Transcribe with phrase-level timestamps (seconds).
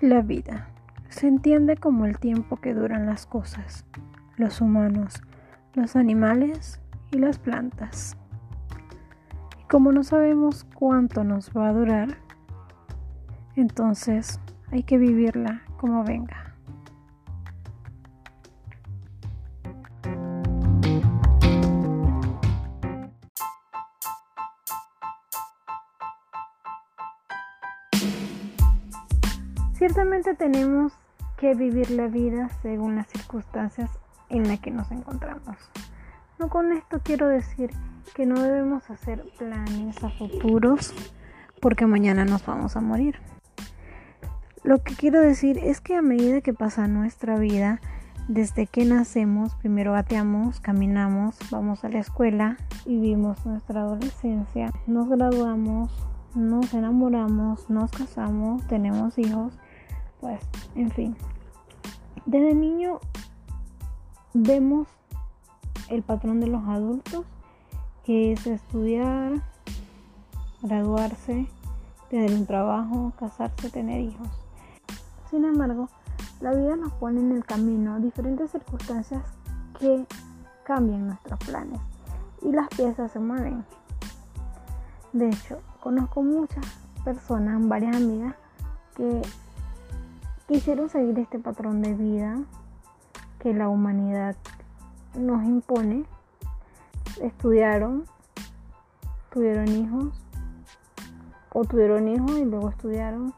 [0.00, 0.68] La vida
[1.08, 3.84] se entiende como el tiempo que duran las cosas,
[4.36, 5.24] los humanos,
[5.74, 8.16] los animales y las plantas.
[9.60, 12.16] Y como no sabemos cuánto nos va a durar,
[13.56, 14.38] entonces
[14.70, 16.47] hay que vivirla como venga.
[29.78, 30.92] Ciertamente tenemos
[31.36, 33.88] que vivir la vida según las circunstancias
[34.28, 35.56] en las que nos encontramos.
[36.40, 37.70] No con esto quiero decir
[38.12, 40.92] que no debemos hacer planes a futuros
[41.62, 43.20] porque mañana nos vamos a morir.
[44.64, 47.80] Lo que quiero decir es que a medida que pasa nuestra vida,
[48.26, 55.92] desde que nacemos, primero gateamos, caminamos, vamos a la escuela, vivimos nuestra adolescencia, nos graduamos,
[56.34, 59.56] nos enamoramos, nos casamos, tenemos hijos
[60.20, 60.40] pues,
[60.74, 61.16] en fin.
[62.26, 63.00] Desde niño
[64.34, 64.88] vemos
[65.88, 67.24] el patrón de los adultos,
[68.04, 69.42] que es estudiar,
[70.62, 71.48] graduarse,
[72.10, 74.28] tener un trabajo, casarse, tener hijos.
[75.30, 75.88] Sin embargo,
[76.40, 79.22] la vida nos pone en el camino diferentes circunstancias
[79.78, 80.06] que
[80.64, 81.80] cambian nuestros planes
[82.42, 83.64] y las piezas se mueven.
[85.12, 86.64] De hecho, conozco muchas
[87.04, 88.34] personas, varias amigas,
[88.94, 89.22] que
[90.48, 92.38] quisieron seguir este patrón de vida
[93.38, 94.34] que la humanidad
[95.14, 96.06] nos impone.
[97.20, 98.04] Estudiaron,
[99.30, 100.14] tuvieron hijos,
[101.52, 103.34] o tuvieron hijos y luego estudiaron,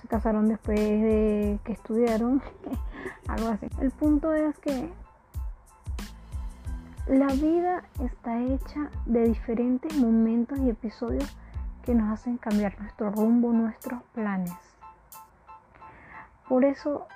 [0.00, 2.42] se casaron después de que estudiaron,
[3.28, 3.66] algo así.
[3.80, 4.90] El punto es que
[7.06, 11.34] la vida está hecha de diferentes momentos y episodios
[11.82, 14.75] que nos hacen cambiar nuestro rumbo, nuestros planes.
[16.48, 17.06] Por eso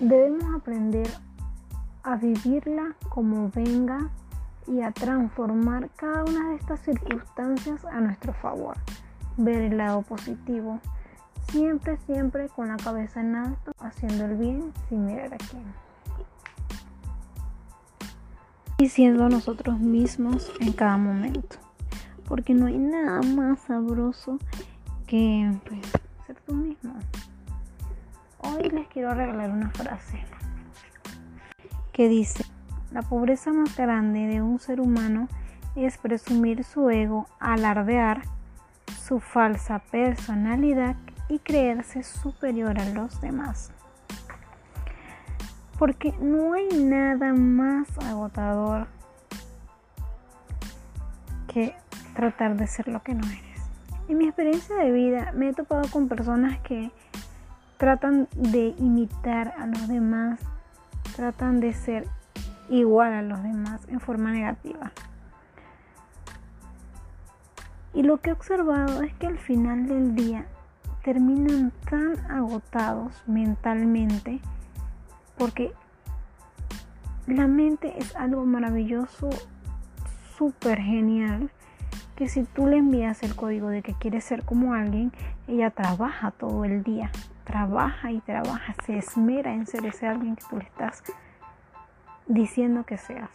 [0.00, 1.08] debemos aprender
[2.02, 4.08] a vivirla como venga
[4.66, 8.76] y a transformar cada una de estas circunstancias a nuestro favor.
[9.36, 10.80] Ver el lado positivo.
[11.50, 15.64] Siempre, siempre con la cabeza en alto, haciendo el bien sin mirar a quién.
[18.78, 21.56] Y siendo nosotros mismos en cada momento.
[22.26, 24.38] Porque no hay nada más sabroso
[25.06, 25.80] que pues,
[26.26, 26.94] ser tú mismo.
[28.40, 30.24] Hoy les quiero regalar una frase
[31.92, 32.44] que dice,
[32.92, 35.28] la pobreza más grande de un ser humano
[35.74, 38.22] es presumir su ego, alardear
[39.02, 40.94] su falsa personalidad
[41.28, 43.72] y creerse superior a los demás.
[45.76, 48.86] Porque no hay nada más agotador
[51.52, 51.74] que
[52.14, 53.62] tratar de ser lo que no eres.
[54.08, 56.90] En mi experiencia de vida me he topado con personas que
[57.78, 60.40] tratan de imitar a los demás,
[61.16, 62.06] tratan de ser
[62.68, 64.92] igual a los demás en forma negativa.
[67.94, 70.44] Y lo que he observado es que al final del día
[71.02, 74.40] terminan tan agotados mentalmente
[75.38, 75.72] porque
[77.26, 79.30] la mente es algo maravilloso,
[80.36, 81.50] súper genial,
[82.16, 85.12] que si tú le envías el código de que quieres ser como alguien,
[85.46, 87.10] ella trabaja todo el día,
[87.48, 91.02] trabaja y trabaja, se esmera en ser ese alguien que tú le estás
[92.26, 93.30] diciendo que seas.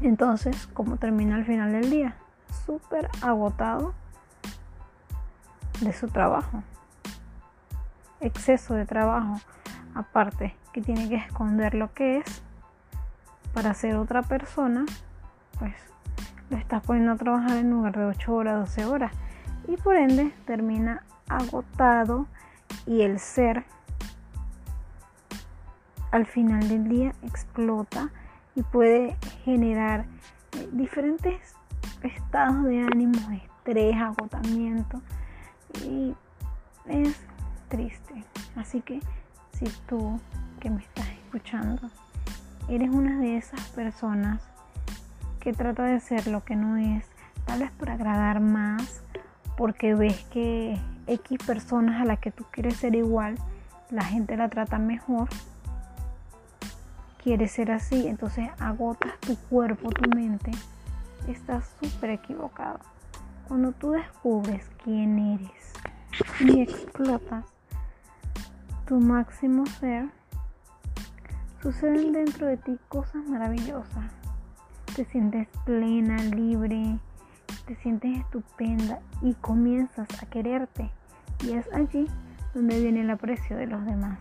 [0.00, 2.16] Entonces, como termina al final del día?
[2.64, 3.92] Súper agotado
[5.82, 6.62] de su trabajo.
[8.20, 9.38] Exceso de trabajo.
[9.94, 12.42] Aparte, que tiene que esconder lo que es
[13.52, 14.86] para ser otra persona,
[15.58, 15.74] pues
[16.48, 19.12] lo estás poniendo a trabajar en lugar de 8 horas, 12 horas.
[19.68, 22.26] Y por ende termina agotado
[22.86, 23.64] y el ser
[26.10, 28.10] al final del día explota
[28.54, 30.06] y puede generar
[30.52, 31.54] eh, diferentes
[32.02, 35.02] estados de ánimo, estrés, agotamiento
[35.84, 36.14] y
[36.86, 37.16] es
[37.68, 38.24] triste.
[38.56, 39.00] Así que
[39.52, 40.20] si tú
[40.60, 41.90] que me estás escuchando
[42.68, 44.40] eres una de esas personas
[45.40, 47.04] que trata de ser lo que no es,
[47.44, 49.02] tal vez por agradar más,
[49.56, 53.36] porque ves que X personas a las que tú quieres ser igual,
[53.90, 55.28] la gente la trata mejor,
[57.22, 60.50] quieres ser así, entonces agotas tu cuerpo, tu mente,
[61.28, 62.80] estás súper equivocado.
[63.48, 65.72] Cuando tú descubres quién eres
[66.40, 67.44] y explotas
[68.86, 70.08] tu máximo ser,
[71.62, 74.12] suceden dentro de ti cosas maravillosas.
[74.94, 76.98] Te sientes plena, libre,
[77.66, 80.90] te sientes estupenda y comienzas a quererte.
[81.40, 82.06] Y es allí
[82.54, 84.18] donde viene el aprecio de los demás.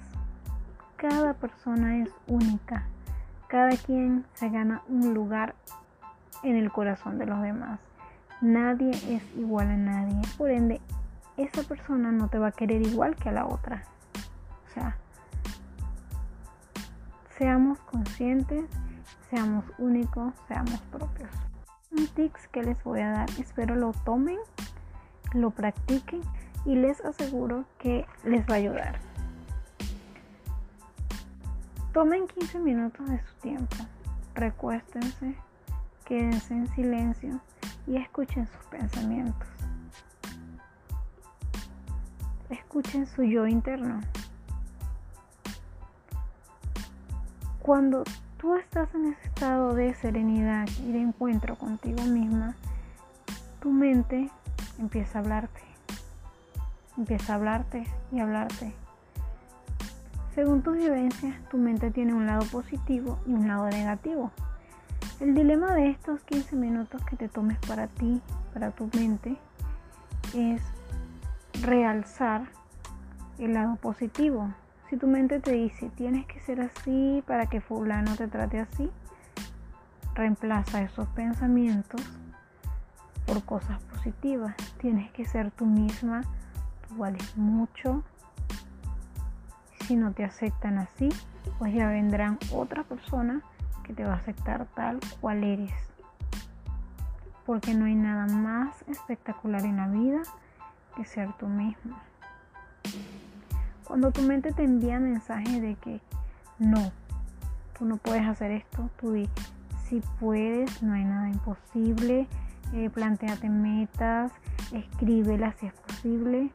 [0.95, 2.85] Cada persona es única.
[3.47, 5.55] Cada quien se gana un lugar
[6.43, 7.79] en el corazón de los demás.
[8.41, 10.21] Nadie es igual a nadie.
[10.37, 10.81] Por ende,
[11.37, 13.83] esa persona no te va a querer igual que a la otra.
[14.67, 14.97] O sea,
[17.37, 18.65] seamos conscientes,
[19.29, 21.29] seamos únicos, seamos propios.
[21.95, 24.39] Un tips que les voy a dar, espero lo tomen,
[25.33, 26.21] lo practiquen
[26.65, 28.99] y les aseguro que les va a ayudar.
[31.93, 33.75] Tomen 15 minutos de su tiempo,
[34.33, 35.35] recuéstense,
[36.05, 37.39] quédense en silencio
[37.85, 39.47] y escuchen sus pensamientos.
[42.49, 44.01] Escuchen su yo interno.
[47.61, 48.03] Cuando
[48.43, 52.55] tú estás en ese estado de serenidad y de encuentro contigo misma,
[53.61, 54.29] tu mente
[54.77, 55.61] empieza a hablarte.
[56.97, 58.73] Empieza a hablarte y hablarte
[60.35, 64.31] según tus vivencias, tu mente tiene un lado positivo y un lado negativo.
[65.21, 68.19] El dilema de estos 15 minutos que te tomes para ti,
[68.53, 69.37] para tu mente,
[70.33, 70.61] es
[71.61, 72.47] realzar
[73.37, 74.51] el lado positivo.
[74.93, 78.91] Si tu mente te dice, tienes que ser así para que fulano te trate así,
[80.13, 81.99] reemplaza esos pensamientos
[83.25, 84.55] por cosas positivas.
[84.77, 86.21] Tienes que ser tú misma,
[86.87, 88.03] tú vales mucho,
[89.87, 91.09] si no te aceptan así,
[91.57, 93.41] pues ya vendrán otra persona
[93.83, 95.73] que te va a aceptar tal cual eres.
[97.47, 100.21] Porque no hay nada más espectacular en la vida
[100.95, 101.97] que ser tú mismo.
[103.93, 106.01] Cuando tu mente te envía mensajes de que
[106.57, 106.91] no,
[107.77, 109.29] tú no puedes hacer esto, tú di,
[109.87, 112.27] si puedes, no hay nada imposible,
[112.73, 114.31] eh, planteate metas,
[114.71, 116.49] escríbelas si es posible,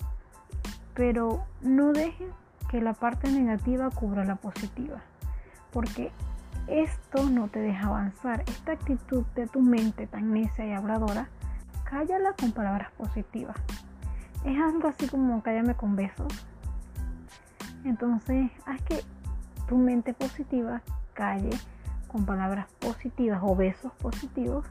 [0.95, 2.27] pero no dejes
[2.73, 5.01] que la parte negativa cubra la positiva.
[5.71, 6.11] Porque
[6.67, 8.43] esto no te deja avanzar.
[8.49, 11.29] Esta actitud de tu mente tan necia y habladora,
[11.85, 13.57] cállala con palabras positivas.
[14.45, 16.35] Es algo así como cállame con besos.
[17.85, 19.03] Entonces, haz que
[19.69, 20.83] tu mente positiva
[21.15, 21.51] calle
[22.09, 24.67] con palabras positivas o besos positivos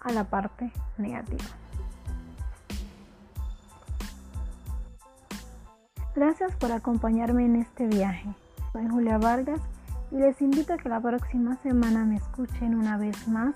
[0.00, 1.44] a la parte negativa.
[6.14, 8.28] Gracias por acompañarme en este viaje.
[8.72, 9.60] Soy Julia Vargas
[10.10, 13.54] y les invito a que la próxima semana me escuchen una vez más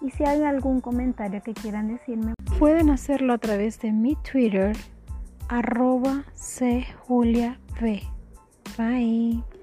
[0.00, 4.76] y si hay algún comentario que quieran decirme, pueden hacerlo a través de mi Twitter
[5.48, 7.56] arroba cjuliav.
[8.76, 9.55] Bye.